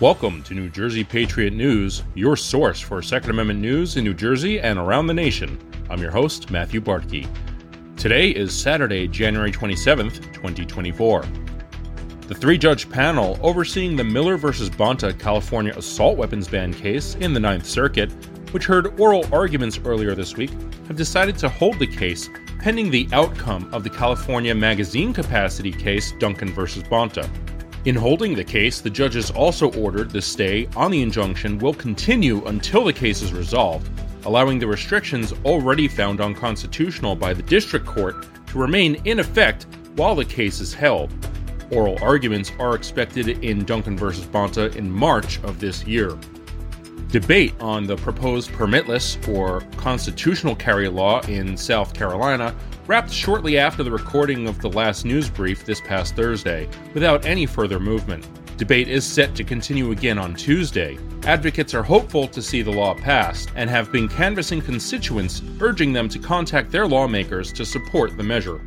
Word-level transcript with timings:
Welcome 0.00 0.42
to 0.44 0.54
New 0.54 0.70
Jersey 0.70 1.04
Patriot 1.04 1.52
News, 1.52 2.04
your 2.14 2.34
source 2.34 2.80
for 2.80 3.02
Second 3.02 3.32
Amendment 3.32 3.60
news 3.60 3.98
in 3.98 4.04
New 4.04 4.14
Jersey 4.14 4.58
and 4.58 4.78
around 4.78 5.08
the 5.08 5.12
nation. 5.12 5.58
I'm 5.90 6.00
your 6.00 6.10
host, 6.10 6.50
Matthew 6.50 6.80
Bartke. 6.80 7.28
Today 7.98 8.30
is 8.30 8.58
Saturday, 8.58 9.06
January 9.06 9.52
27th, 9.52 10.32
2024. 10.32 11.22
The 12.28 12.34
three 12.34 12.56
judge 12.56 12.88
panel 12.88 13.38
overseeing 13.42 13.94
the 13.94 14.02
Miller 14.02 14.38
v. 14.38 14.48
Bonta 14.70 15.18
California 15.18 15.74
assault 15.76 16.16
weapons 16.16 16.48
ban 16.48 16.72
case 16.72 17.16
in 17.16 17.34
the 17.34 17.40
Ninth 17.40 17.66
Circuit, 17.66 18.10
which 18.52 18.64
heard 18.64 18.98
oral 18.98 19.26
arguments 19.34 19.78
earlier 19.84 20.14
this 20.14 20.34
week, 20.34 20.52
have 20.88 20.96
decided 20.96 21.36
to 21.36 21.50
hold 21.50 21.78
the 21.78 21.86
case 21.86 22.30
pending 22.58 22.90
the 22.90 23.06
outcome 23.12 23.68
of 23.74 23.84
the 23.84 23.90
California 23.90 24.54
magazine 24.54 25.12
capacity 25.12 25.70
case 25.70 26.14
Duncan 26.18 26.48
v. 26.48 26.62
Bonta. 26.88 27.28
In 27.86 27.94
holding 27.94 28.34
the 28.34 28.44
case, 28.44 28.82
the 28.82 28.90
judges 28.90 29.30
also 29.30 29.72
ordered 29.72 30.10
the 30.10 30.20
stay 30.20 30.68
on 30.76 30.90
the 30.90 31.00
injunction 31.00 31.56
will 31.56 31.72
continue 31.72 32.44
until 32.44 32.84
the 32.84 32.92
case 32.92 33.22
is 33.22 33.32
resolved, 33.32 33.88
allowing 34.26 34.58
the 34.58 34.66
restrictions 34.66 35.32
already 35.46 35.88
found 35.88 36.20
unconstitutional 36.20 37.16
by 37.16 37.32
the 37.32 37.42
district 37.42 37.86
court 37.86 38.26
to 38.48 38.58
remain 38.58 38.96
in 39.06 39.18
effect 39.18 39.66
while 39.96 40.14
the 40.14 40.26
case 40.26 40.60
is 40.60 40.74
held. 40.74 41.10
Oral 41.70 41.96
arguments 42.02 42.52
are 42.58 42.74
expected 42.74 43.42
in 43.42 43.64
Duncan 43.64 43.96
v. 43.96 44.04
Bonta 44.30 44.76
in 44.76 44.90
March 44.90 45.42
of 45.42 45.58
this 45.58 45.82
year. 45.86 46.18
Debate 47.10 47.54
on 47.58 47.88
the 47.88 47.96
proposed 47.96 48.52
permitless 48.52 49.16
or 49.26 49.62
constitutional 49.76 50.54
carry 50.54 50.86
law 50.86 51.20
in 51.22 51.56
South 51.56 51.92
Carolina 51.92 52.54
wrapped 52.86 53.10
shortly 53.10 53.58
after 53.58 53.82
the 53.82 53.90
recording 53.90 54.46
of 54.46 54.60
the 54.60 54.70
last 54.70 55.04
news 55.04 55.28
brief 55.28 55.64
this 55.64 55.80
past 55.80 56.14
Thursday, 56.14 56.68
without 56.94 57.26
any 57.26 57.46
further 57.46 57.80
movement. 57.80 58.28
Debate 58.56 58.86
is 58.86 59.04
set 59.04 59.34
to 59.34 59.42
continue 59.42 59.90
again 59.90 60.18
on 60.18 60.36
Tuesday. 60.36 60.98
Advocates 61.24 61.74
are 61.74 61.82
hopeful 61.82 62.28
to 62.28 62.40
see 62.40 62.62
the 62.62 62.70
law 62.70 62.94
passed 62.94 63.48
and 63.56 63.68
have 63.68 63.90
been 63.90 64.08
canvassing 64.08 64.60
constituents, 64.60 65.42
urging 65.60 65.92
them 65.92 66.08
to 66.08 66.18
contact 66.20 66.70
their 66.70 66.86
lawmakers 66.86 67.52
to 67.54 67.64
support 67.64 68.16
the 68.16 68.22
measure. 68.22 68.60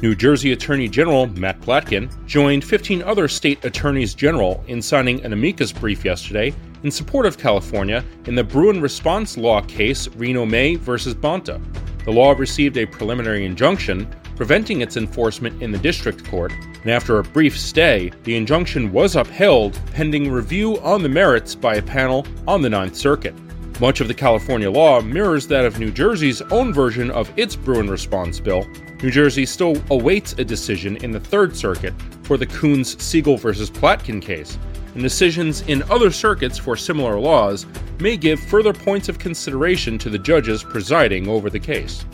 New 0.00 0.14
Jersey 0.14 0.52
Attorney 0.52 0.86
General 0.86 1.26
Matt 1.26 1.60
Platkin 1.60 2.08
joined 2.24 2.62
15 2.62 3.02
other 3.02 3.26
state 3.26 3.64
attorneys 3.64 4.14
general 4.14 4.62
in 4.68 4.80
signing 4.80 5.24
an 5.24 5.32
amicus 5.32 5.72
brief 5.72 6.04
yesterday 6.04 6.54
in 6.84 6.90
support 6.90 7.26
of 7.26 7.38
California 7.38 8.04
in 8.26 8.34
the 8.34 8.44
Bruen 8.44 8.80
response 8.80 9.36
law 9.36 9.60
case 9.62 10.06
Reno 10.08 10.44
May 10.44 10.76
versus 10.76 11.14
Bonta. 11.14 11.60
The 12.04 12.12
law 12.12 12.32
received 12.32 12.76
a 12.76 12.86
preliminary 12.86 13.46
injunction 13.46 14.06
preventing 14.36 14.82
its 14.82 14.96
enforcement 14.96 15.62
in 15.62 15.72
the 15.72 15.78
district 15.78 16.24
court, 16.26 16.52
and 16.82 16.90
after 16.90 17.18
a 17.18 17.22
brief 17.22 17.58
stay, 17.58 18.12
the 18.24 18.36
injunction 18.36 18.92
was 18.92 19.16
upheld 19.16 19.80
pending 19.92 20.30
review 20.30 20.78
on 20.80 21.02
the 21.02 21.08
merits 21.08 21.54
by 21.54 21.76
a 21.76 21.82
panel 21.82 22.26
on 22.46 22.60
the 22.60 22.68
Ninth 22.68 22.96
Circuit. 22.96 23.34
Much 23.80 24.00
of 24.00 24.08
the 24.08 24.14
California 24.14 24.70
law 24.70 25.00
mirrors 25.00 25.46
that 25.46 25.64
of 25.64 25.78
New 25.78 25.90
Jersey's 25.90 26.42
own 26.42 26.72
version 26.72 27.10
of 27.10 27.32
its 27.38 27.56
Bruen 27.56 27.88
response 27.88 28.38
bill. 28.38 28.66
New 29.02 29.10
Jersey 29.10 29.46
still 29.46 29.76
awaits 29.90 30.34
a 30.34 30.44
decision 30.44 30.96
in 30.98 31.10
the 31.10 31.20
Third 31.20 31.56
Circuit 31.56 31.94
for 32.22 32.36
the 32.36 32.46
Koons 32.46 33.00
Siegel 33.00 33.36
versus 33.36 33.70
Platkin 33.70 34.20
case, 34.20 34.58
and 34.94 35.02
decisions 35.02 35.60
in 35.62 35.82
other 35.90 36.10
circuits 36.10 36.56
for 36.56 36.76
similar 36.76 37.18
laws 37.18 37.66
may 38.00 38.16
give 38.16 38.40
further 38.40 38.72
points 38.72 39.08
of 39.08 39.18
consideration 39.18 39.98
to 39.98 40.08
the 40.08 40.18
judges 40.18 40.62
presiding 40.62 41.28
over 41.28 41.50
the 41.50 41.60
case. 41.60 42.04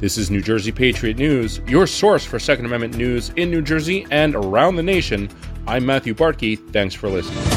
This 0.00 0.18
is 0.18 0.30
New 0.30 0.42
Jersey 0.42 0.72
Patriot 0.72 1.16
News, 1.16 1.60
your 1.68 1.86
source 1.86 2.24
for 2.24 2.38
Second 2.38 2.66
Amendment 2.66 2.96
news 2.96 3.30
in 3.36 3.50
New 3.50 3.62
Jersey 3.62 4.06
and 4.10 4.34
around 4.34 4.76
the 4.76 4.82
nation. 4.82 5.28
I'm 5.66 5.86
Matthew 5.86 6.14
Bartke. 6.14 6.58
Thanks 6.72 6.94
for 6.94 7.08
listening. 7.08 7.51